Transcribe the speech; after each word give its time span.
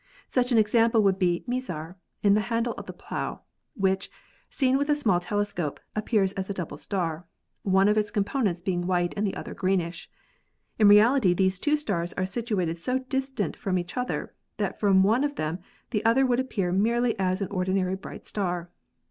Such 0.27 0.51
an 0.51 0.57
example 0.57 1.03
would 1.03 1.19
be 1.19 1.43
Mizar, 1.45 1.95
in 2.23 2.33
the 2.33 2.41
handle 2.49 2.73
of 2.73 2.87
the 2.87 2.91
Plow, 2.91 3.41
which, 3.75 4.09
seen 4.49 4.75
with 4.79 4.89
a 4.89 4.95
small 4.95 5.19
telescope, 5.19 5.79
appears 5.95 6.31
as 6.31 6.49
a 6.49 6.55
double 6.55 6.77
star, 6.77 7.27
one 7.61 7.87
of 7.87 7.99
its 7.99 8.09
com 8.09 8.23
ponents 8.23 8.65
being 8.65 8.87
white 8.87 9.13
and 9.15 9.27
the 9.27 9.35
other 9.35 9.53
greenish. 9.53 10.09
In 10.79 10.87
reality 10.87 11.35
these 11.35 11.59
two 11.59 11.77
stars 11.77 12.13
are 12.13 12.25
situated 12.25 12.79
so 12.79 12.97
distant 12.97 13.55
from 13.55 13.77
each 13.77 13.95
other 13.95 14.33
that 14.57 14.79
from 14.79 15.03
one 15.03 15.23
of 15.23 15.35
them 15.35 15.59
the 15.91 16.03
other 16.03 16.25
would 16.25 16.39
appear 16.39 16.71
merely 16.71 17.13
as 17.19 17.39
an 17.39 17.49
ordinary 17.51 17.93
bright 17.95 18.25
star. 18.25 18.71